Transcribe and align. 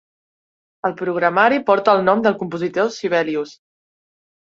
El 0.87 0.93
programari 1.01 1.59
porta 1.67 1.95
el 1.97 2.01
nom 2.07 2.23
del 2.29 2.37
compositor 2.39 2.89
Sibelius. 2.97 3.53